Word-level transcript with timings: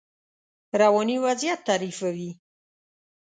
رواني 0.79 1.15
وضعیت 1.25 1.59
تعریفوي. 1.67 2.31